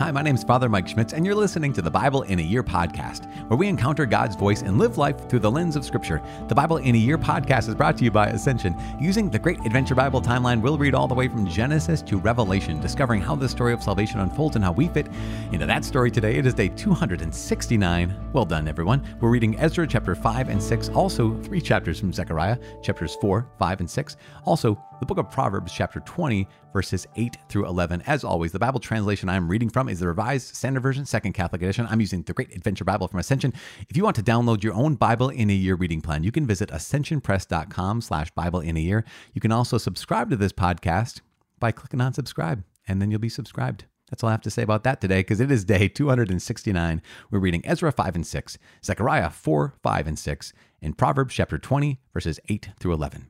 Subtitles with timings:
[0.00, 2.42] Hi, my name is Father Mike Schmitz, and you're listening to the Bible in a
[2.42, 6.22] Year podcast, where we encounter God's voice and live life through the lens of Scripture.
[6.48, 8.74] The Bible in a Year podcast is brought to you by Ascension.
[8.98, 12.80] Using the Great Adventure Bible timeline, we'll read all the way from Genesis to Revelation,
[12.80, 15.06] discovering how the story of salvation unfolds and how we fit
[15.52, 16.36] into that story today.
[16.36, 18.30] It is day 269.
[18.32, 19.06] Well done, everyone.
[19.20, 23.80] We're reading Ezra chapter 5 and 6, also three chapters from Zechariah, chapters 4, 5,
[23.80, 24.16] and 6.
[24.46, 28.02] Also, the book of Proverbs, chapter 20, verses 8 through 11.
[28.06, 31.62] As always, the Bible translation I'm reading from is the Revised Standard Version, Second Catholic
[31.62, 31.86] Edition.
[31.88, 33.54] I'm using the Great Adventure Bible from Ascension.
[33.88, 36.46] If you want to download your own Bible in a Year reading plan, you can
[36.46, 39.06] visit ascensionpress.com slash Bible in a Year.
[39.32, 41.22] You can also subscribe to this podcast
[41.58, 43.86] by clicking on subscribe, and then you'll be subscribed.
[44.10, 47.00] That's all I have to say about that today because it is day 269.
[47.30, 52.00] We're reading Ezra 5 and 6, Zechariah 4, 5, and 6, and Proverbs chapter 20,
[52.12, 53.28] verses 8 through 11.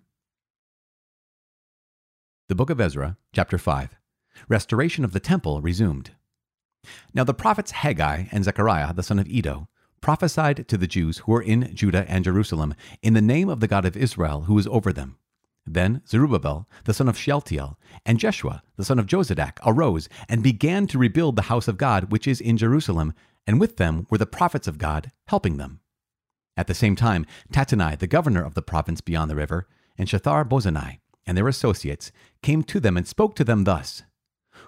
[2.51, 3.91] The book of Ezra, chapter 5.
[4.49, 6.11] Restoration of the temple resumed.
[7.15, 9.69] Now the prophets Haggai and Zechariah, the son of Iddo,
[10.01, 13.69] prophesied to the Jews who were in Judah and Jerusalem in the name of the
[13.69, 15.17] God of Israel who is over them.
[15.65, 20.89] Then Zerubbabel, the son of Shealtiel, and Jeshua, the son of Jozadak, arose and began
[20.89, 23.15] to rebuild the house of God which is in Jerusalem,
[23.47, 25.79] and with them were the prophets of God, helping them.
[26.57, 30.45] At the same time, Tattenai, the governor of the province beyond the river, and Shethar
[30.45, 34.03] Bozenai, and their associates came to them and spoke to them thus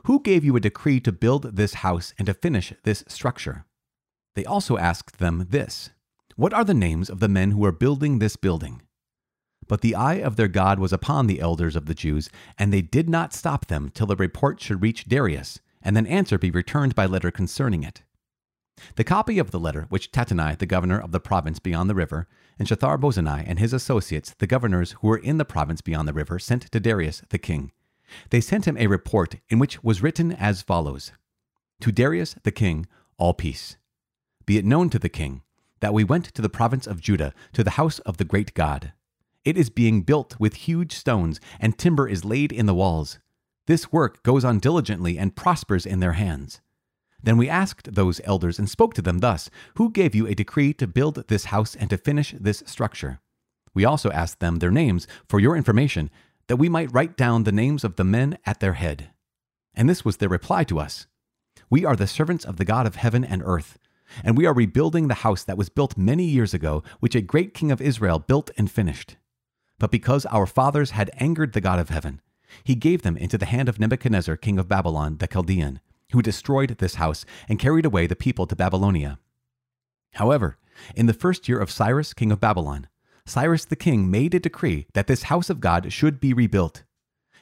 [0.05, 3.64] Who gave you a decree to build this house and to finish this structure?
[4.34, 5.91] They also asked them this
[6.36, 8.83] What are the names of the men who are building this building?
[9.69, 12.28] But the eye of their God was upon the elders of the Jews,
[12.59, 16.39] and they did not stop them till the report should reach Darius, and then answer
[16.39, 18.03] be returned by letter concerning it.
[18.97, 22.27] The copy of the letter which Tattenai, the governor of the province beyond the river,
[22.59, 26.12] and Shethar Bozenai and his associates, the governors who were in the province beyond the
[26.12, 27.73] river, sent to Darius the king.
[28.31, 31.12] They sent him a report in which was written as follows
[31.81, 32.87] To Darius the king,
[33.19, 33.77] all peace.
[34.47, 35.43] Be it known to the king
[35.81, 38.93] that we went to the province of Judah, to the house of the great God.
[39.44, 43.19] It is being built with huge stones, and timber is laid in the walls.
[43.66, 46.61] This work goes on diligently and prospers in their hands.
[47.22, 50.72] Then we asked those elders and spoke to them thus Who gave you a decree
[50.75, 53.21] to build this house and to finish this structure?
[53.75, 56.11] We also asked them their names for your information,
[56.49, 59.11] that we might write down the names of the men at their head.
[59.75, 61.06] And this was their reply to us
[61.71, 63.78] We are the servants of the God of heaven and earth,
[64.22, 67.55] and we are rebuilding the house that was built many years ago, which a great
[67.55, 69.16] king of Israel built and finished.
[69.78, 72.21] But because our fathers had angered the God of heaven,
[72.62, 75.81] he gave them into the hand of Nebuchadnezzar, king of Babylon, the Chaldean
[76.12, 79.19] who destroyed this house and carried away the people to Babylonia.
[80.15, 80.59] However,
[80.95, 82.89] in the first year of Cyrus, king of Babylon,
[83.25, 86.83] Cyrus the king made a decree that this house of God should be rebuilt.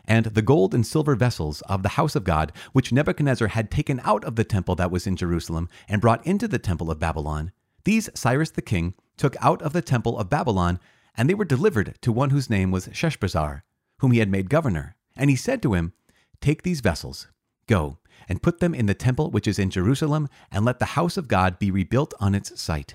[0.05, 4.01] And the gold and silver vessels of the house of God, which Nebuchadnezzar had taken
[4.05, 7.53] out of the temple that was in Jerusalem and brought into the temple of Babylon,
[7.85, 10.79] these Cyrus the king took out of the temple of Babylon,
[11.17, 13.63] and they were delivered to one whose name was Sheshbazzar,
[13.99, 14.97] whom he had made governor.
[15.17, 15.93] And he said to him,
[16.41, 17.29] Take these vessels,
[17.67, 17.99] go,
[18.29, 21.29] and put them in the temple which is in Jerusalem, and let the house of
[21.29, 22.95] God be rebuilt on its site.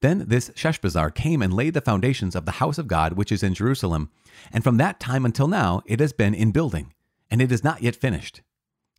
[0.00, 3.42] Then this Sheshbazzar came and laid the foundations of the house of God which is
[3.42, 4.10] in Jerusalem,
[4.52, 6.92] and from that time until now it has been in building,
[7.30, 8.42] and it is not yet finished.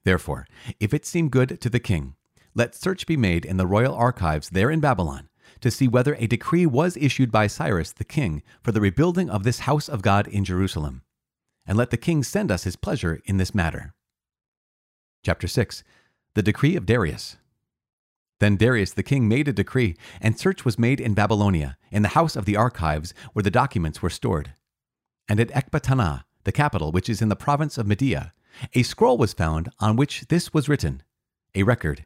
[0.04, 0.48] Therefore,
[0.80, 2.16] if it seem good to the king,
[2.56, 5.30] let search be made in the royal archives there in Babylon,
[5.62, 9.44] to see whether a decree was issued by Cyrus the king for the rebuilding of
[9.44, 11.04] this house of God in Jerusalem.
[11.66, 13.94] And let the king send us his pleasure in this matter.
[15.22, 15.84] Chapter 6
[16.34, 17.36] The Decree of Darius.
[18.40, 22.10] Then Darius the king made a decree, and search was made in Babylonia, in the
[22.10, 24.54] house of the archives, where the documents were stored.
[25.28, 28.32] And at Ecbatana, the capital, which is in the province of Media,
[28.74, 31.04] a scroll was found on which this was written
[31.54, 32.06] a record.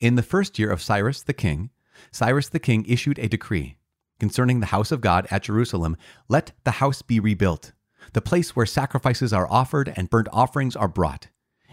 [0.00, 1.70] In the first year of Cyrus the king,
[2.10, 3.76] Cyrus the king issued a decree
[4.18, 5.96] concerning the house of God at Jerusalem
[6.28, 7.70] let the house be rebuilt,
[8.14, 11.28] the place where sacrifices are offered and burnt offerings are brought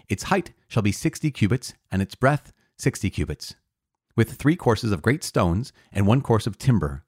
[0.09, 3.55] its height shall be sixty cubits, and its breadth sixty cubits,
[4.15, 7.03] with three courses of great stones and one course of timber.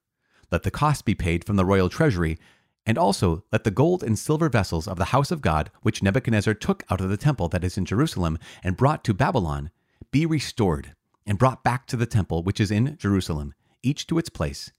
[0.51, 2.37] Let the cost be paid from the royal treasury,
[2.85, 6.53] and also let the gold and silver vessels of the house of God, which Nebuchadnezzar
[6.53, 9.71] took out of the temple that is in Jerusalem and brought to Babylon,
[10.09, 10.95] be restored
[11.25, 13.53] and brought back to the temple which is in Jerusalem,
[13.83, 14.71] each to its place.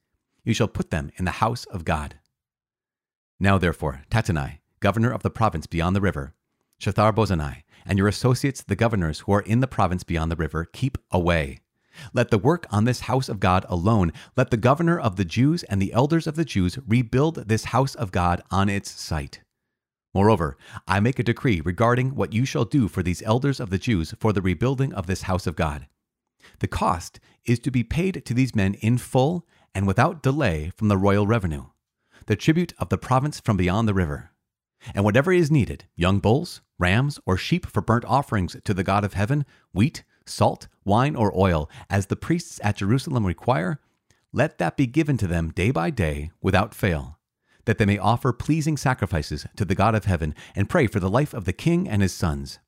[0.42, 2.18] You shall put them in the house of God.
[3.38, 6.32] Now therefore, Tattenai, governor of the province beyond the river,
[6.80, 10.64] Shethar Bozenai, and your associates, the governors who are in the province beyond the river,
[10.72, 11.60] keep away.
[12.12, 15.64] Let the work on this house of God alone, let the governor of the Jews
[15.64, 19.40] and the elders of the Jews rebuild this house of God on its site.
[20.14, 23.78] Moreover, I make a decree regarding what you shall do for these elders of the
[23.78, 25.86] Jews for the rebuilding of this house of God.
[26.60, 30.88] The cost is to be paid to these men in full and without delay from
[30.88, 31.66] the royal revenue,
[32.26, 34.30] the tribute of the province from beyond the river.
[34.94, 39.04] And whatever is needed young bulls, rams, or sheep for burnt offerings to the God
[39.04, 43.80] of heaven, wheat, salt, wine, or oil, as the priests at Jerusalem require,
[44.32, 47.18] let that be given to them day by day without fail,
[47.64, 51.10] that they may offer pleasing sacrifices to the God of heaven and pray for the
[51.10, 52.58] life of the king and his sons.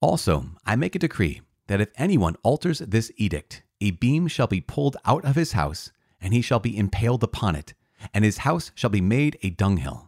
[0.00, 4.60] Also, I make a decree that if anyone alters this edict, a beam shall be
[4.60, 5.90] pulled out of his house,
[6.20, 7.74] and he shall be impaled upon it,
[8.14, 10.05] and his house shall be made a dunghill.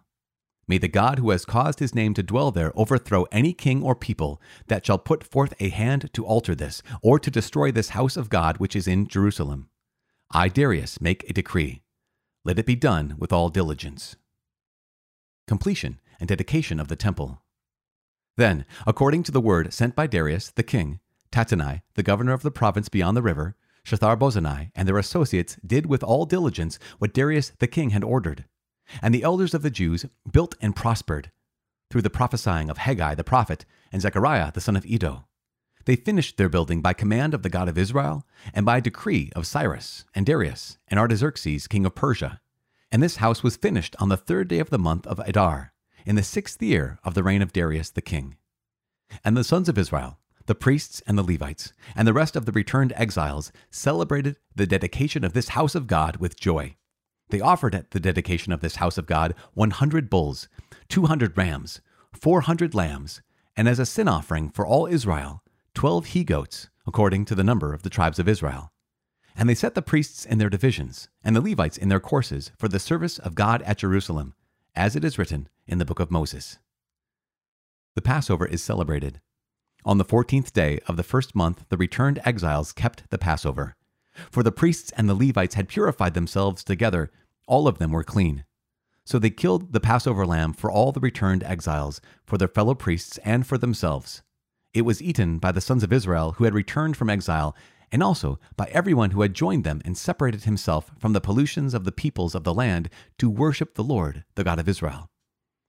[0.69, 3.94] May the God who has caused his name to dwell there overthrow any king or
[3.94, 8.19] people that shall put forth a hand to alter this, or to destroy this house
[8.19, 9.70] of God which is in Jerusalem.
[10.31, 11.82] I, Darius, make a decree.
[12.44, 14.17] Let it be done with all diligence.
[15.47, 17.41] Completion and dedication of the temple.
[18.37, 21.00] Then, according to the word sent by Darius the king,
[21.32, 26.03] Tattenai, the governor of the province beyond the river, Shethar and their associates did with
[26.03, 28.44] all diligence what Darius the king had ordered.
[29.02, 31.31] And the elders of the Jews built and prospered
[31.90, 35.25] through the prophesying of Haggai the prophet and Zechariah the son of Iddo.
[35.85, 39.46] They finished their building by command of the God of Israel and by decree of
[39.46, 42.40] Cyrus and Darius and Artaxerxes king of Persia.
[42.93, 45.73] And this house was finished on the third day of the month of Adar,
[46.05, 48.37] in the sixth year of the reign of Darius the king.
[49.25, 52.52] And the sons of Israel, the priests and the Levites, and the rest of the
[52.52, 56.76] returned exiles celebrated the dedication of this house of God with joy.
[57.30, 60.48] They offered at the dedication of this house of God 100 bulls,
[60.88, 61.80] 200 rams,
[62.12, 63.20] 400 lambs,
[63.56, 65.42] and as a sin offering for all Israel,
[65.75, 68.72] 12 he goats, according to the number of the tribes of Israel.
[69.36, 72.69] And they set the priests in their divisions, and the Levites in their courses, for
[72.69, 74.34] the service of God at Jerusalem,
[74.74, 76.58] as it is written in the book of Moses.
[77.94, 79.20] The Passover is celebrated.
[79.84, 83.76] On the fourteenth day of the first month, the returned exiles kept the Passover.
[84.31, 87.10] For the priests and the Levites had purified themselves together,
[87.48, 88.44] all of them were clean.
[89.04, 93.18] So they killed the Passover lamb for all the returned exiles, for their fellow priests,
[93.24, 94.22] and for themselves.
[94.74, 97.56] It was eaten by the sons of Israel who had returned from exile,
[97.90, 101.84] and also by everyone who had joined them and separated himself from the pollutions of
[101.84, 105.10] the peoples of the land to worship the Lord, the God of Israel.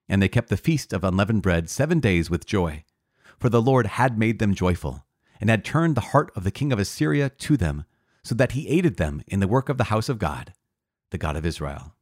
[0.09, 2.83] And they kept the feast of unleavened bread seven days with joy,
[3.39, 5.05] for the Lord had made them joyful,
[5.39, 7.85] and had turned the heart of the king of Assyria to them
[8.21, 10.53] so that he aided them in the work of the house of God,
[11.11, 11.93] the God of Israel.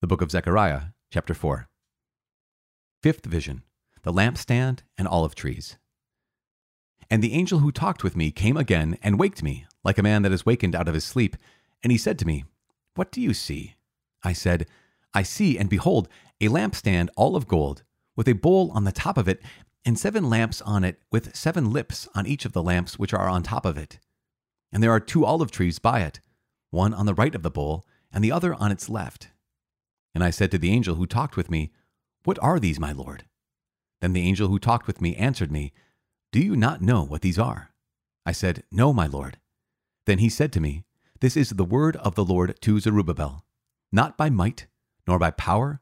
[0.00, 1.68] The book of Zechariah, chapter 4.
[3.02, 3.62] Fifth vision
[4.02, 5.78] the lampstand and olive trees.
[7.10, 10.22] And the angel who talked with me came again and waked me, like a man
[10.22, 11.36] that is wakened out of his sleep.
[11.82, 12.44] And he said to me,
[12.94, 13.74] What do you see?
[14.22, 14.66] I said,
[15.12, 16.08] I see, and behold,
[16.40, 17.82] a lampstand all of gold,
[18.14, 19.42] with a bowl on the top of it,
[19.84, 23.28] and seven lamps on it, with seven lips on each of the lamps which are
[23.28, 23.98] on top of it.
[24.72, 26.20] And there are two olive trees by it,
[26.70, 29.28] one on the right of the bowl, and the other on its left.
[30.14, 31.72] And I said to the angel who talked with me,
[32.24, 33.24] What are these, my Lord?
[34.00, 35.72] Then the angel who talked with me answered me,
[36.32, 37.70] Do you not know what these are?
[38.24, 39.38] I said, No, my Lord.
[40.06, 40.84] Then he said to me,
[41.20, 43.44] This is the word of the Lord to Zerubbabel,
[43.92, 44.66] not by might,
[45.06, 45.80] nor by power,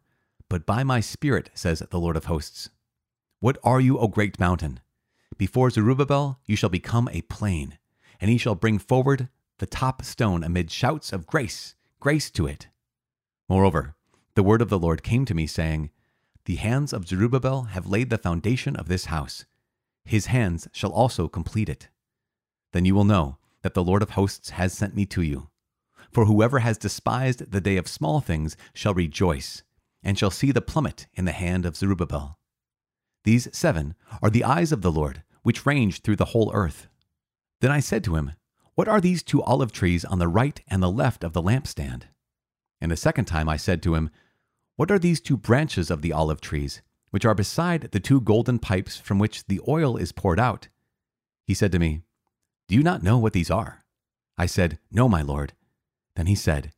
[0.49, 2.71] but by my spirit, says the Lord of hosts.
[3.41, 4.81] What are you, O great mountain?
[5.37, 7.79] Before Zerubbabel you shall become a plain,
[8.25, 9.29] and he shall bring forward
[9.59, 12.69] the top stone amid shouts of grace, grace to it.
[13.51, 13.97] Moreover,
[14.35, 15.91] the word of the Lord came to me, saying,
[16.47, 19.45] The hands of Zerubbabel have laid the foundation of this house.
[20.07, 21.91] His hands shall also complete it.
[22.73, 25.51] Then you will know that the Lord of hosts has sent me to you.
[26.11, 29.65] For whoever has despised the day of small things shall rejoice,
[30.03, 32.39] and shall see the plummet in the hand of Zerubbabel.
[33.25, 36.89] These seven are the eyes of the Lord, which range through the whole earth.
[37.65, 38.33] Then I said to him,
[38.75, 42.03] What are these two olive trees on the right and the left of the lampstand?
[42.79, 44.11] And the second time I said to him,
[44.77, 48.59] What are these two branches of the olive trees, which are beside the two golden
[48.59, 50.69] pipes from which the oil is poured out?
[51.47, 52.03] He said to me,
[52.69, 53.83] Do you not know what these are?
[54.37, 55.55] I said, No, my Lord.
[56.17, 56.71] Then he said,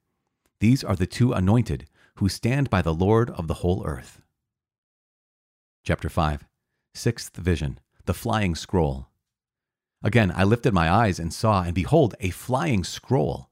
[0.61, 1.89] These are the two anointed
[2.19, 4.21] who stand by the Lord of the whole earth.
[5.83, 6.45] Chapter 5
[6.95, 9.09] Sixth Vision The Flying Scroll.
[10.07, 13.51] Again I lifted my eyes and saw, and behold, a flying scroll.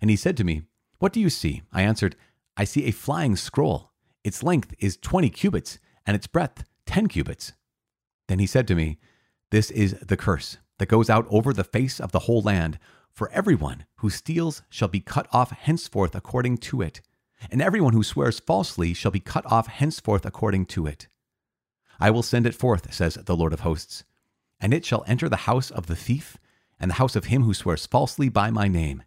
[0.00, 0.62] And he said to me,
[0.98, 1.62] What do you see?
[1.72, 2.14] I answered,
[2.56, 3.90] I see a flying scroll.
[4.22, 7.54] Its length is twenty cubits, and its breadth ten cubits.
[8.28, 8.98] Then he said to me,
[9.50, 12.78] This is the curse that goes out over the face of the whole land,
[13.10, 17.00] for everyone who steals shall be cut off henceforth according to it
[17.50, 21.08] and everyone who swears falsely shall be cut off henceforth according to it.
[21.98, 24.04] I will send it forth, says the Lord of hosts,
[24.60, 26.38] and it shall enter the house of the thief,
[26.78, 29.02] and the house of him who swears falsely by my name,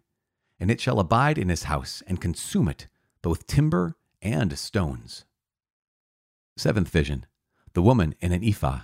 [0.58, 2.86] and it shall abide in his house, and consume it,
[3.22, 5.24] both timber and stones.
[6.56, 7.26] Seventh vision
[7.72, 8.82] The woman in an ephah.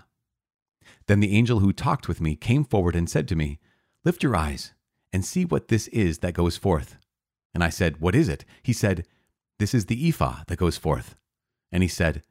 [1.07, 3.59] Then the angel who talked with me came forward and said to me,
[4.05, 4.73] Lift your eyes,
[5.13, 6.97] and see what this is that goes forth.
[7.55, 8.45] And I said, What is it?
[8.63, 9.07] He said,
[9.59, 11.17] This is the ephah that goes forth.
[11.73, 12.23] And he said,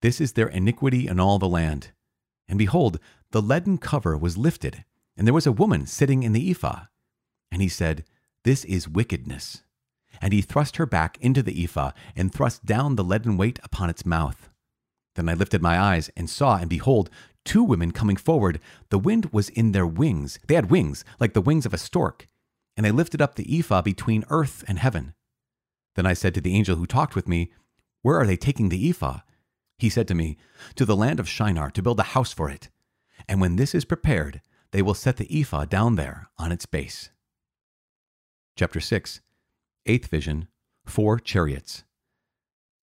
[0.00, 1.90] This is their iniquity in all the land.
[2.48, 2.98] And behold,
[3.34, 4.84] the leaden cover was lifted,
[5.16, 6.84] and there was a woman sitting in the ephah.
[7.50, 8.04] And he said,
[8.44, 9.64] This is wickedness.
[10.22, 13.90] And he thrust her back into the ephah, and thrust down the leaden weight upon
[13.90, 14.50] its mouth.
[15.16, 17.10] Then I lifted my eyes, and saw, and behold,
[17.44, 18.60] two women coming forward.
[18.90, 20.38] The wind was in their wings.
[20.46, 22.28] They had wings, like the wings of a stork.
[22.76, 25.14] And they lifted up the ephah between earth and heaven.
[25.96, 27.50] Then I said to the angel who talked with me,
[28.02, 29.22] Where are they taking the ephah?
[29.76, 30.36] He said to me,
[30.76, 32.68] To the land of Shinar, to build a house for it.
[33.28, 34.40] And when this is prepared,
[34.72, 37.10] they will set the ephah down there on its base.
[38.56, 39.20] Chapter 6
[39.86, 40.48] Eighth vision
[40.84, 41.84] Four chariots.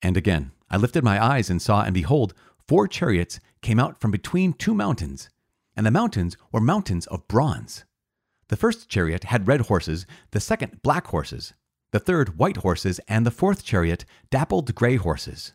[0.02, 2.34] And again, I lifted my eyes and saw, and behold,
[2.68, 5.30] four chariots came out from between two mountains,
[5.76, 7.86] and the mountains were mountains of bronze.
[8.48, 11.54] The first chariot had red horses, the second black horses,
[11.92, 15.54] the third white horses, and the fourth chariot dappled gray horses.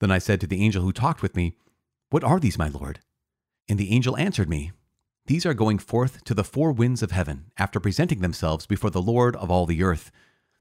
[0.00, 1.56] Then I said to the angel who talked with me,
[2.10, 3.00] What are these, my lord?
[3.68, 4.72] And the angel answered me,
[5.26, 9.02] These are going forth to the four winds of heaven, after presenting themselves before the
[9.02, 10.10] Lord of all the earth.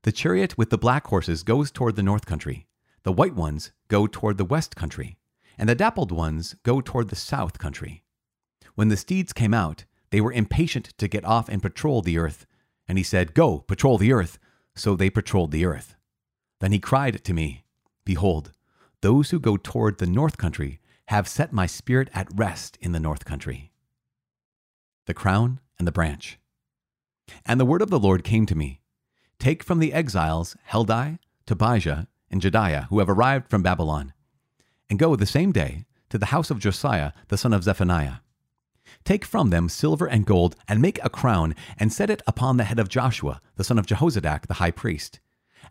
[0.04, 2.68] The chariot with the black horses goes toward the north country,
[3.04, 5.18] the white ones go toward the west country,
[5.58, 8.04] and the dappled ones go toward the south country.
[8.74, 12.46] When the steeds came out, they were impatient to get off and patrol the earth.
[12.88, 14.38] And he said, Go, patrol the earth.
[14.76, 15.96] So they patrolled the earth.
[16.60, 17.64] Then he cried to me,
[18.04, 18.52] Behold,
[19.02, 23.00] those who go toward the north country have set my spirit at rest in the
[23.00, 23.72] north country.
[25.06, 26.40] The crown and the branch.
[27.46, 28.82] And the word of the Lord came to me
[29.40, 34.14] Take from the exiles Heldai, Tobijah, and Jedaiah, who have arrived from Babylon,
[34.90, 38.18] and go the same day to the house of Josiah the son of Zephaniah.
[39.04, 42.64] Take from them silver and gold, and make a crown, and set it upon the
[42.64, 45.20] head of Joshua the son of Jehozadak the high priest,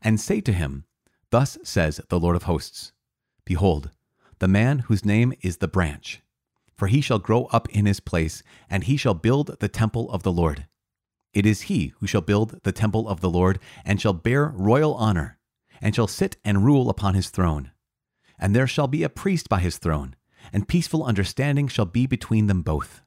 [0.02, 0.84] and say to him,
[1.30, 2.92] Thus says the Lord of hosts
[3.44, 3.90] Behold,
[4.44, 6.20] the man whose name is the branch,
[6.76, 10.22] for he shall grow up in his place, and he shall build the temple of
[10.22, 10.66] the Lord.
[11.32, 14.94] It is he who shall build the temple of the Lord, and shall bear royal
[14.94, 15.38] honor,
[15.80, 17.70] and shall sit and rule upon his throne
[18.38, 20.14] and there shall be a priest by his throne,
[20.52, 23.00] and peaceful understanding shall be between them both.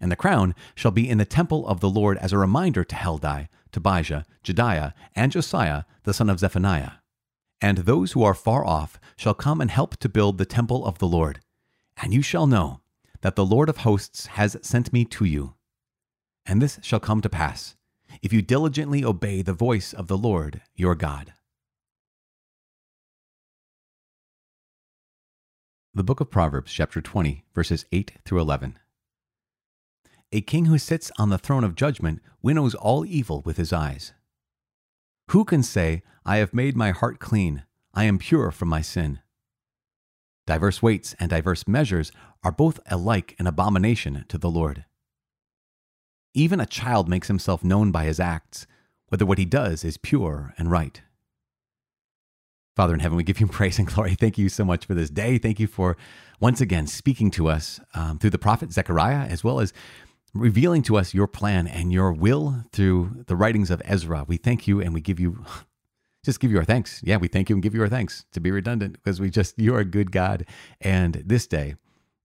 [0.00, 2.94] And the crown shall be in the temple of the Lord as a reminder to
[2.94, 7.01] Heldai, Tobijah, Jedaiah, and Josiah the son of Zephaniah.
[7.62, 10.98] And those who are far off shall come and help to build the temple of
[10.98, 11.38] the Lord.
[11.96, 12.80] And you shall know
[13.20, 15.54] that the Lord of hosts has sent me to you.
[16.44, 17.76] And this shall come to pass,
[18.20, 21.34] if you diligently obey the voice of the Lord your God.
[25.94, 28.76] The book of Proverbs, chapter 20, verses 8 through 11.
[30.32, 34.14] A king who sits on the throne of judgment winnows all evil with his eyes.
[35.28, 37.64] Who can say, I have made my heart clean,
[37.94, 39.20] I am pure from my sin?
[40.46, 42.12] Diverse weights and diverse measures
[42.42, 44.84] are both alike an abomination to the Lord.
[46.34, 48.66] Even a child makes himself known by his acts,
[49.08, 51.02] whether what he does is pure and right.
[52.74, 54.14] Father in heaven, we give you praise and glory.
[54.14, 55.38] Thank you so much for this day.
[55.38, 55.96] Thank you for
[56.40, 59.72] once again speaking to us um, through the prophet Zechariah, as well as
[60.34, 64.24] revealing to us your plan and your will through the writings of Ezra.
[64.26, 65.44] We thank you and we give you
[66.24, 67.00] just give you our thanks.
[67.02, 69.58] Yeah, we thank you and give you our thanks to be redundant because we just,
[69.58, 70.46] you are a good God.
[70.80, 71.74] And this day,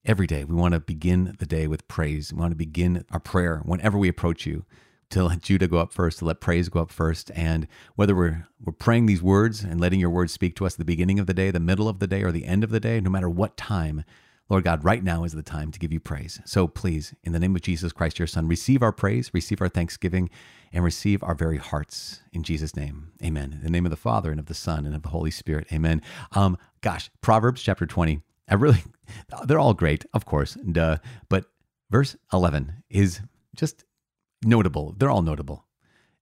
[0.05, 2.31] every day, we want to begin the day with praise.
[2.31, 4.65] We want to begin our prayer whenever we approach you
[5.09, 7.31] to let Judah go up first, to let praise go up first.
[7.33, 10.79] And whether we're, we're praying these words and letting your words speak to us at
[10.79, 12.79] the beginning of the day, the middle of the day, or the end of the
[12.79, 14.03] day, no matter what time,
[14.49, 16.39] Lord God, right now is the time to give you praise.
[16.45, 19.67] So please, in the name of Jesus Christ, your Son, receive our praise, receive our
[19.67, 20.29] thanksgiving,
[20.71, 22.21] and receive our very hearts.
[22.31, 23.53] In Jesus' name, amen.
[23.53, 25.67] In the name of the Father, and of the Son, and of the Holy Spirit,
[25.71, 26.01] amen.
[26.31, 28.21] Um, gosh, Proverbs chapter 20.
[28.49, 28.83] I really,
[29.45, 31.45] they're all great, of course, duh, but
[31.89, 33.19] verse 11 is
[33.55, 33.83] just
[34.43, 34.95] notable.
[34.97, 35.65] They're all notable.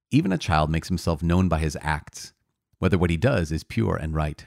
[0.09, 2.33] Even a child makes himself known by his acts,
[2.79, 4.45] whether what he does is pure and right.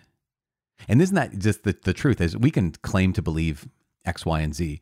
[0.86, 2.20] And isn't that just the, the truth?
[2.20, 3.68] Is we can claim to believe
[4.04, 4.80] X, Y, and Z,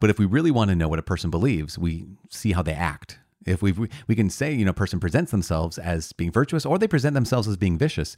[0.00, 2.74] but if we really want to know what a person believes, we see how they
[2.74, 3.18] act.
[3.46, 3.72] If we
[4.06, 7.14] we can say, you know, a person presents themselves as being virtuous or they present
[7.14, 8.16] themselves as being vicious,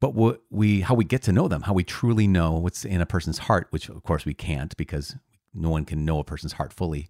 [0.00, 3.00] but what we how we get to know them, how we truly know what's in
[3.00, 5.16] a person's heart, which of course we can't because
[5.52, 7.08] no one can know a person's heart fully.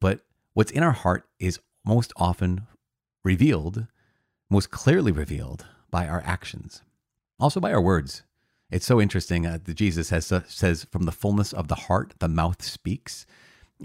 [0.00, 0.20] But
[0.54, 2.66] what's in our heart is most often
[3.24, 3.86] revealed,
[4.50, 6.82] most clearly revealed by our actions,
[7.38, 8.24] also by our words.
[8.72, 12.14] It's so interesting uh, that Jesus has, uh, says, from the fullness of the heart,
[12.20, 13.26] the mouth speaks.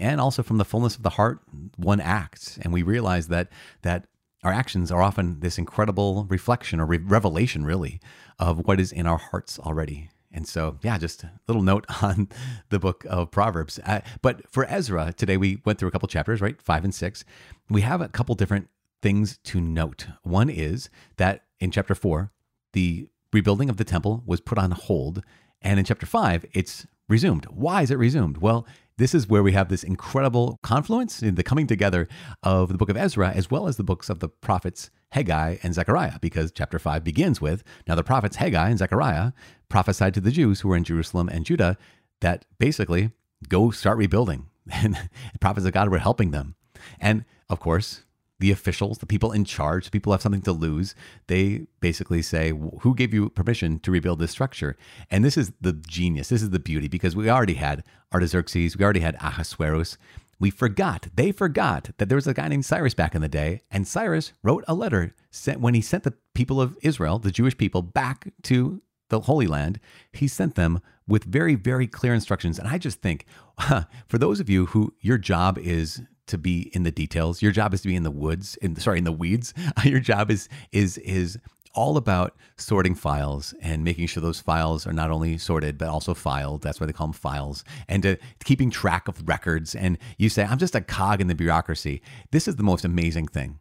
[0.00, 1.40] And also from the fullness of the heart,
[1.76, 2.58] one acts.
[2.62, 3.50] And we realize that,
[3.82, 4.06] that
[4.42, 8.00] our actions are often this incredible reflection or re- revelation, really,
[8.38, 10.08] of what is in our hearts already.
[10.32, 12.30] And so, yeah, just a little note on
[12.70, 13.78] the book of Proverbs.
[13.84, 16.62] Uh, but for Ezra, today we went through a couple chapters, right?
[16.62, 17.26] Five and six.
[17.68, 18.70] We have a couple different
[19.02, 20.06] things to note.
[20.22, 22.32] One is that in chapter four,
[22.72, 25.22] the rebuilding of the temple was put on hold.
[25.60, 27.46] And in chapter five, it's resumed.
[27.46, 28.38] Why is it resumed?
[28.38, 28.66] Well,
[28.98, 32.08] this is where we have this incredible confluence in the coming together
[32.42, 35.72] of the book of Ezra as well as the books of the prophets Haggai and
[35.72, 39.32] Zechariah, because chapter 5 begins with Now the prophets Haggai and Zechariah
[39.68, 41.78] prophesied to the Jews who were in Jerusalem and Judah
[42.20, 43.12] that basically
[43.48, 44.46] go start rebuilding.
[44.70, 44.96] And
[45.32, 46.54] the prophets of God were helping them.
[47.00, 48.04] And of course,
[48.40, 50.94] the officials, the people in charge, the people have something to lose,
[51.26, 54.76] they basically say, Who gave you permission to rebuild this structure?
[55.10, 56.28] And this is the genius.
[56.28, 59.98] This is the beauty because we already had Artaxerxes, we already had Ahasuerus.
[60.40, 63.62] We forgot, they forgot that there was a guy named Cyrus back in the day.
[63.72, 67.58] And Cyrus wrote a letter sent, when he sent the people of Israel, the Jewish
[67.58, 69.80] people, back to the Holy Land.
[70.12, 72.58] He sent them with very, very clear instructions.
[72.58, 73.26] And I just think,
[74.06, 77.42] for those of you who your job is to be in the details.
[77.42, 79.54] Your job is to be in the woods, in sorry, in the weeds.
[79.84, 81.38] Your job is is is
[81.74, 86.14] all about sorting files and making sure those files are not only sorted but also
[86.14, 86.62] filed.
[86.62, 89.74] That's why they call them files, and to, keeping track of records.
[89.74, 93.28] And you say, "I'm just a cog in the bureaucracy." This is the most amazing
[93.28, 93.60] thing.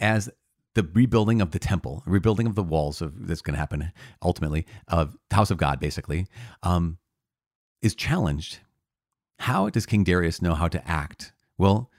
[0.00, 0.30] As
[0.74, 4.66] the rebuilding of the temple, rebuilding of the walls of that's going to happen ultimately
[4.88, 6.26] of the house of God, basically,
[6.62, 6.98] um,
[7.82, 8.60] is challenged.
[9.40, 11.90] How does King Darius know how to act well,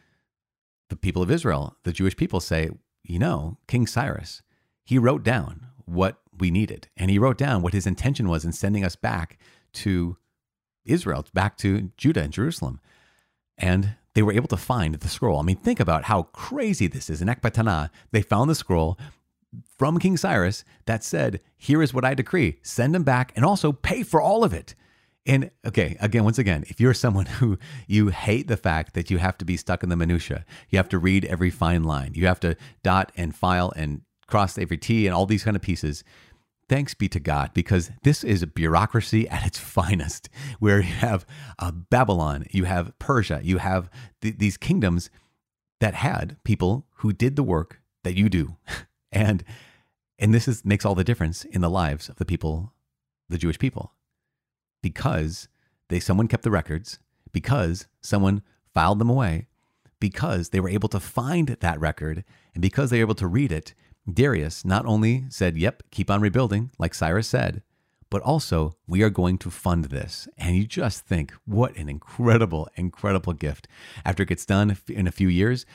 [0.90, 2.72] the people of Israel, the Jewish people say,
[3.04, 4.42] you know, King Cyrus,
[4.84, 6.88] he wrote down what we needed.
[6.98, 9.38] And he wrote down what his intention was in sending us back
[9.74, 10.18] to
[10.84, 12.80] Israel, back to Judah and Jerusalem.
[13.58, 15.40] And they were able to find the scroll.
[15.40, 17.22] I mean, think about how crazy this is.
[17.22, 18.98] In Ecbatana, they found the scroll
[19.78, 23.72] from King Cyrus that said, Here is what I decree send them back and also
[23.72, 24.74] pay for all of it.
[25.26, 29.20] And okay, again, once again, if you're someone who you hate the fact that you
[29.20, 32.26] have to be stuck in the minutia, you have to read every fine line, you
[32.26, 36.04] have to dot and file and cross every T and all these kind of pieces.
[36.68, 40.30] Thanks be to God, because this is bureaucracy at its finest,
[40.60, 41.26] where you have
[41.60, 43.90] uh, Babylon, you have Persia, you have
[44.22, 45.12] th- these kingdoms
[45.82, 48.58] that had people who did the work that you do,
[49.12, 49.44] and
[50.18, 52.74] and this is makes all the difference in the lives of the people,
[53.30, 53.94] the Jewish people
[54.82, 55.48] because
[55.90, 57.00] they someone kept the records,
[57.32, 58.42] because someone
[58.74, 59.48] filed them away,
[60.00, 63.52] because they were able to find that record, and because they were able to read
[63.52, 63.74] it,
[64.12, 67.62] Darius not only said, Yep, keep on rebuilding, like Cyrus said,
[68.12, 70.28] but also, we are going to fund this.
[70.38, 73.70] And you just think, what an incredible, incredible gift.
[74.04, 75.66] After it gets done in a few years,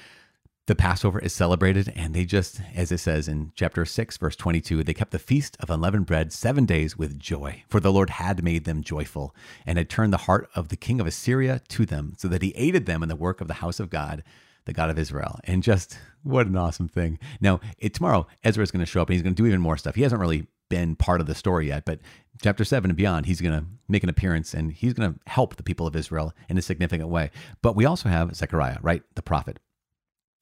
[0.66, 4.82] the Passover is celebrated, and they just, as it says in chapter 6, verse 22,
[4.82, 8.42] they kept the feast of unleavened bread seven days with joy, for the Lord had
[8.42, 12.14] made them joyful, and had turned the heart of the king of Assyria to them,
[12.18, 14.24] so that he aided them in the work of the house of God,
[14.64, 15.38] the God of Israel.
[15.44, 17.20] And just what an awesome thing.
[17.40, 19.60] Now, it, tomorrow, Ezra is going to show up and he's going to do even
[19.60, 19.94] more stuff.
[19.94, 22.00] He hasn't really been part of the story yet, but
[22.42, 25.54] chapter 7 and beyond, he's going to make an appearance and he's going to help
[25.54, 27.30] the people of Israel in a significant way.
[27.62, 29.04] But we also have Zechariah, right?
[29.14, 29.60] The prophet.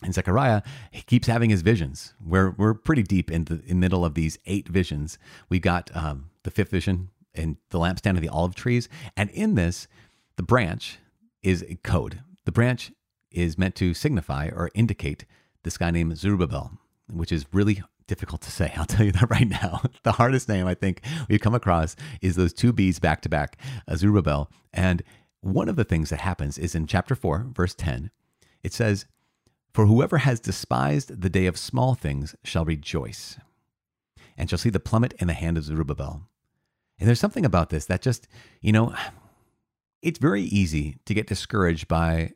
[0.04, 0.62] And Zechariah
[0.92, 2.14] he keeps having his visions.
[2.24, 5.18] We're, we're pretty deep in the in middle of these eight visions.
[5.48, 8.88] We got um, the fifth vision and the lampstand of the olive trees.
[9.16, 9.88] And in this,
[10.36, 10.98] the branch
[11.42, 12.20] is a code.
[12.44, 12.92] The branch
[13.30, 15.24] is meant to signify or indicate
[15.64, 16.78] this guy named Zerubbabel,
[17.10, 18.72] which is really difficult to say.
[18.76, 19.82] I'll tell you that right now.
[20.02, 23.58] the hardest name I think we've come across is those two B's back to back,
[23.88, 24.50] uh, Zerubbabel.
[24.72, 25.02] And
[25.40, 28.10] one of the things that happens is in chapter 4, verse 10,
[28.62, 29.06] it says,
[29.74, 33.38] for whoever has despised the day of small things shall rejoice,
[34.36, 36.22] and shall see the plummet in the hand of Zerubbabel.
[36.98, 38.28] And there's something about this that just,
[38.60, 38.94] you know,
[40.00, 42.32] it's very easy to get discouraged by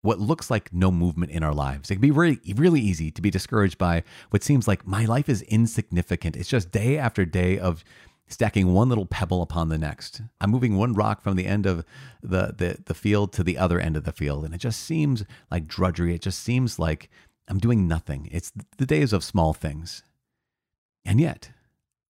[0.00, 1.90] what looks like no movement in our lives.
[1.90, 5.28] It can be really, really easy to be discouraged by what seems like my life
[5.28, 6.36] is insignificant.
[6.36, 7.84] It's just day after day of
[8.26, 10.22] stacking one little pebble upon the next.
[10.40, 11.84] I'm moving one rock from the end of
[12.22, 14.44] the, the, the field to the other end of the field.
[14.44, 16.14] And it just seems like drudgery.
[16.14, 17.10] It just seems like
[17.48, 18.28] I'm doing nothing.
[18.32, 20.02] It's the days of small things.
[21.04, 21.50] And yet,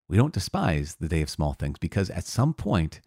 [0.09, 3.01] we don't despise the day of small things because at some point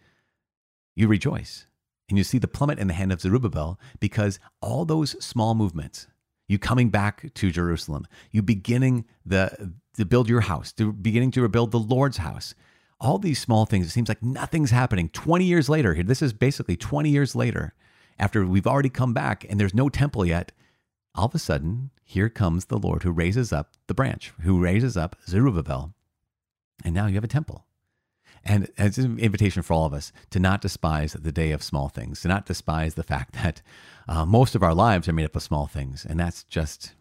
[0.95, 1.67] you rejoice
[2.09, 6.07] and you see the plummet in the hand of Zerubbabel because all those small movements,
[6.47, 11.41] you coming back to Jerusalem, you beginning the to build your house, to beginning to
[11.41, 12.53] rebuild the Lord's house.
[12.99, 15.09] All these small things, it seems like nothing's happening.
[15.09, 17.73] 20 years later, here, this is basically 20 years later,
[18.17, 20.51] after we've already come back and there's no temple yet,
[21.13, 24.97] all of a sudden, here comes the Lord who raises up the branch, who raises
[24.97, 25.93] up Zerubbabel.
[26.83, 27.65] And now you have a temple.
[28.43, 31.89] And it's an invitation for all of us to not despise the day of small
[31.89, 33.61] things, to not despise the fact that
[34.07, 36.05] uh, most of our lives are made up of small things.
[36.05, 36.93] And that's just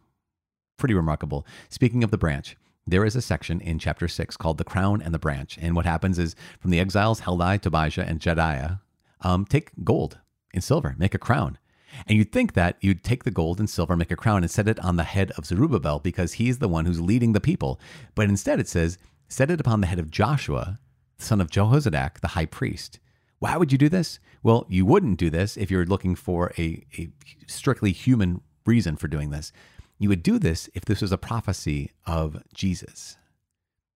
[0.76, 1.46] pretty remarkable.
[1.68, 5.12] Speaking of the branch, there is a section in chapter 6 called The Crown and
[5.12, 5.58] the Branch.
[5.60, 8.80] And what happens is from the exiles, Heldai, Tobijah, and Jedaiah,
[9.22, 10.18] um, take gold
[10.54, 11.58] and silver, make a crown.
[12.06, 14.68] And you'd think that you'd take the gold and silver, make a crown, and set
[14.68, 17.80] it on the head of Zerubbabel because he's the one who's leading the people.
[18.14, 20.78] But instead it says, set it upon the head of Joshua,
[21.18, 23.00] son of Jehozadak, the high priest.
[23.38, 24.18] Why would you do this?
[24.42, 27.08] Well, you wouldn't do this if you're looking for a, a
[27.46, 29.52] strictly human reason for doing this.
[29.98, 33.16] You would do this if this was a prophecy of Jesus.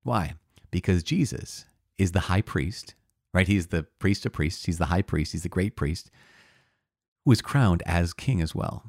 [0.03, 0.35] Why?
[0.71, 1.67] Because Jesus
[1.99, 2.95] is the high priest,
[3.35, 3.47] right?
[3.47, 6.11] He's the priest of priests, he's the high priest, he's the great priest,
[7.25, 8.85] who is crowned as king as well.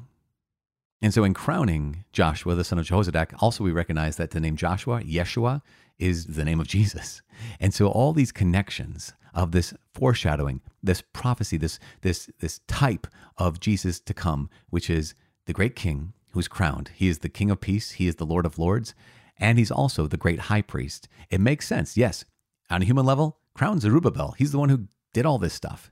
[1.01, 4.55] And so, in crowning Joshua, the son of Jehozadak, also we recognize that the name
[4.55, 5.61] Joshua, Yeshua,
[5.97, 7.21] is the name of Jesus.
[7.59, 13.59] And so, all these connections of this foreshadowing, this prophecy, this, this, this type of
[13.59, 16.91] Jesus to come, which is the great king who's crowned.
[16.95, 18.93] He is the king of peace, he is the Lord of lords,
[19.37, 21.07] and he's also the great high priest.
[21.29, 21.97] It makes sense.
[21.97, 22.25] Yes,
[22.69, 24.35] on a human level, crown Zerubbabel.
[24.37, 25.91] He's the one who did all this stuff.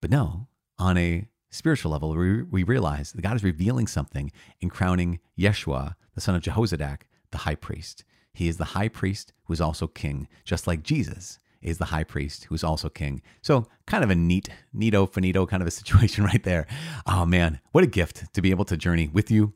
[0.00, 4.70] But no, on a spiritual level, we, we realize that God is revealing something in
[4.70, 8.04] crowning Yeshua, the son of Jehozadak, the high priest.
[8.32, 12.04] He is the high priest who is also king, just like Jesus is the high
[12.04, 13.22] priest who's also king.
[13.42, 16.66] So, kind of a neat, neato, finito kind of a situation right there.
[17.06, 19.54] Oh man, what a gift to be able to journey with you.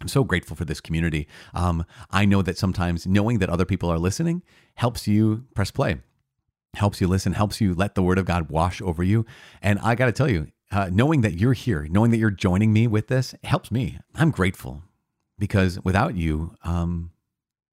[0.00, 1.26] I'm so grateful for this community.
[1.54, 4.42] Um, I know that sometimes knowing that other people are listening
[4.74, 5.98] helps you press play,
[6.74, 9.24] helps you listen, helps you let the word of God wash over you.
[9.62, 12.72] And I got to tell you, uh, knowing that you're here, knowing that you're joining
[12.72, 13.98] me with this, helps me.
[14.14, 14.82] I'm grateful
[15.38, 17.12] because without you, um,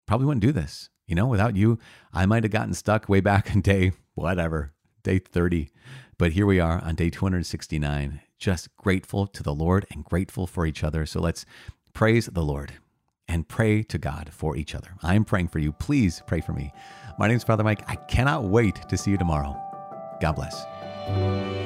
[0.05, 0.89] probably wouldn't do this.
[1.07, 1.79] You know, without you,
[2.13, 5.69] I might have gotten stuck way back in day, whatever, day 30.
[6.17, 10.65] But here we are on day 269, just grateful to the Lord and grateful for
[10.65, 11.05] each other.
[11.05, 11.45] So let's
[11.93, 12.73] praise the Lord
[13.27, 14.89] and pray to God for each other.
[15.01, 15.71] I'm praying for you.
[15.71, 16.71] Please pray for me.
[17.17, 17.83] My name is Father Mike.
[17.87, 19.55] I cannot wait to see you tomorrow.
[20.19, 21.62] God bless.